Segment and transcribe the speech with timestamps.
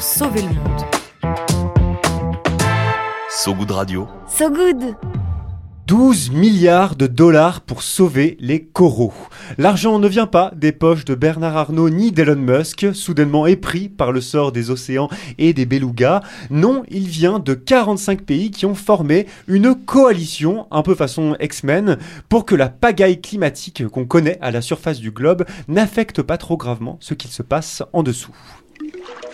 [0.00, 0.80] pour sauver le monde.
[3.28, 4.08] So Good Radio.
[4.26, 4.96] So good
[5.88, 9.12] 12 milliards de dollars pour sauver les coraux.
[9.58, 14.10] L'argent ne vient pas des poches de Bernard Arnault ni d'Elon Musk, soudainement épris par
[14.10, 16.22] le sort des océans et des belugas.
[16.48, 21.98] Non, il vient de 45 pays qui ont formé une coalition, un peu façon X-Men,
[22.30, 26.56] pour que la pagaille climatique qu'on connaît à la surface du globe n'affecte pas trop
[26.56, 28.34] gravement ce qu'il se passe en dessous.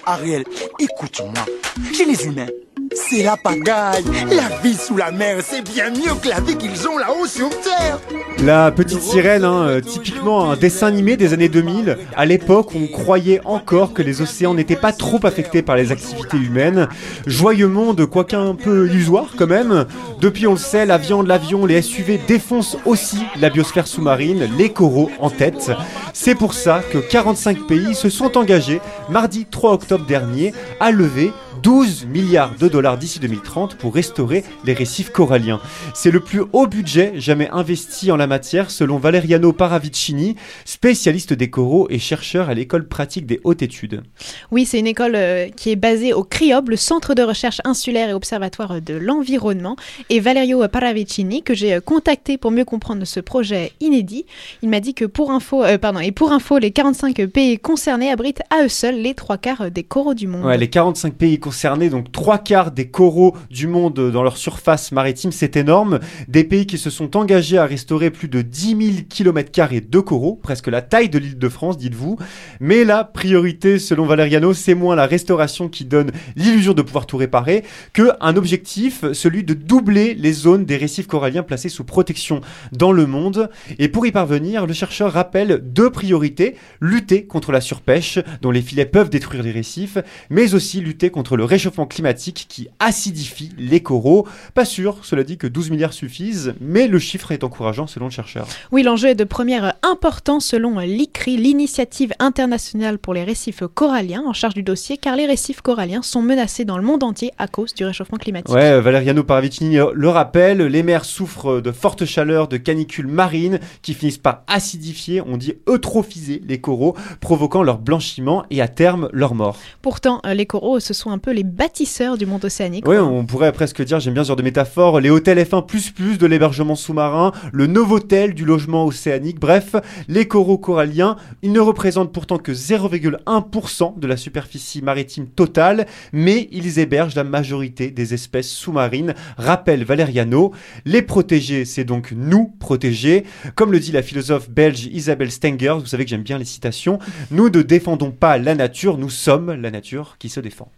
[0.06, 0.44] Ariel,
[0.78, 1.44] écoute-moi.
[1.92, 2.48] Chez les humains,
[2.96, 4.04] c'est la pagaille.
[4.30, 7.50] La vie sous la mer, c'est bien mieux que la vie qu'ils ont là-haut sur
[7.50, 8.00] Terre.
[8.42, 11.98] La petite sirène, hein, euh, typiquement un dessin animé des années 2000.
[12.16, 16.36] À l'époque, on croyait encore que les océans n'étaient pas trop affectés par les activités
[16.36, 16.88] humaines.
[17.26, 19.86] Joyeux monde, quoique un peu illusoire quand même.
[20.20, 24.70] Depuis, on le sait, la viande, l'avion, les SUV défoncent aussi la biosphère sous-marine, les
[24.70, 25.70] coraux en tête.
[26.12, 31.32] C'est pour ça que 45 pays se sont engagés, mardi 3 octobre dernier, à lever
[31.66, 35.60] 12 milliards de dollars d'ici 2030 pour restaurer les récifs coralliens.
[35.94, 41.50] C'est le plus haut budget jamais investi en la matière selon Valeriano Paravicini, spécialiste des
[41.50, 44.04] coraux et chercheur à l'école pratique des hautes études.
[44.52, 48.10] Oui, c'est une école euh, qui est basée au CRIOB, le Centre de recherche insulaire
[48.10, 49.74] et observatoire de l'environnement.
[50.08, 54.24] Et Valerio Paravicini, que j'ai euh, contacté pour mieux comprendre ce projet inédit,
[54.62, 58.12] il m'a dit que pour info, euh, pardon, et pour info, les 45 pays concernés
[58.12, 60.44] abritent à eux seuls les trois quarts des coraux du monde.
[60.44, 61.55] Ouais, les 45 pays concernés,
[61.90, 66.00] donc trois quarts des coraux du monde dans leur surface maritime, c'est énorme.
[66.28, 69.50] Des pays qui se sont engagés à restaurer plus de 10 000 km
[69.88, 72.18] de coraux, presque la taille de l'île de France, dites-vous.
[72.60, 77.16] Mais la priorité, selon Valeriano, c'est moins la restauration qui donne l'illusion de pouvoir tout
[77.16, 82.40] réparer que un objectif, celui de doubler les zones des récifs coralliens placés sous protection
[82.72, 83.50] dans le monde.
[83.78, 88.62] Et pour y parvenir, le chercheur rappelle deux priorités lutter contre la surpêche, dont les
[88.62, 89.98] filets peuvent détruire les récifs,
[90.30, 94.26] mais aussi lutter contre le réchauffement climatique qui acidifie les coraux.
[94.54, 98.12] Pas sûr, cela dit, que 12 milliards suffisent, mais le chiffre est encourageant selon le
[98.12, 98.46] chercheur.
[98.72, 104.32] Oui, l'enjeu est de première importance selon l'ICRI, l'initiative internationale pour les récifs coralliens, en
[104.32, 107.74] charge du dossier, car les récifs coralliens sont menacés dans le monde entier à cause
[107.74, 108.54] du réchauffement climatique.
[108.54, 113.94] Ouais, Valeriano Paravicini le rappelle, les mers souffrent de fortes chaleurs, de canicules marines qui
[113.94, 119.34] finissent par acidifier, on dit eutrophiser les coraux, provoquant leur blanchiment et à terme leur
[119.34, 119.56] mort.
[119.82, 122.88] Pourtant, euh, les coraux, ce sont un peu les bâtisseurs du monde océanique.
[122.88, 126.26] Oui, on pourrait presque dire, j'aime bien ce genre de métaphore, les hôtels F1++ de
[126.26, 129.76] l'hébergement sous-marin, le Novotel du logement océanique, bref,
[130.08, 136.48] les coraux coralliens, ils ne représentent pourtant que 0,1% de la superficie maritime totale, mais
[136.52, 140.52] ils hébergent la majorité des espèces sous-marines, rappelle Valeriano.
[140.86, 143.24] Les protéger, c'est donc nous protéger.
[143.56, 146.98] Comme le dit la philosophe belge Isabelle Stengers, vous savez que j'aime bien les citations,
[147.30, 150.72] nous ne défendons pas la nature, nous sommes la nature qui se défend.